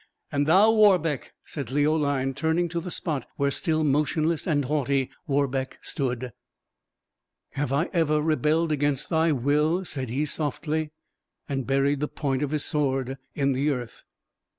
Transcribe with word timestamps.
"And 0.31 0.47
thou, 0.47 0.71
Warbeck!" 0.71 1.31
said 1.45 1.69
Leoline, 1.69 2.33
turning 2.33 2.67
to 2.69 2.79
the 2.79 2.89
spot 2.89 3.27
where, 3.35 3.51
still 3.51 3.83
motionless 3.83 4.47
and 4.47 4.65
haughty, 4.65 5.11
Warbeck 5.27 5.77
stood. 5.83 6.31
"Have 7.51 7.71
I 7.71 7.87
ever 7.93 8.19
rebelled 8.19 8.71
against 8.71 9.09
thy 9.09 9.31
will?" 9.31 9.85
said 9.85 10.09
he, 10.09 10.25
softly; 10.25 10.89
and 11.47 11.67
buried 11.67 11.99
the 11.99 12.07
point 12.07 12.41
of 12.41 12.49
his 12.49 12.65
sword 12.65 13.19
in 13.35 13.51
the 13.51 13.69
earth. 13.69 14.01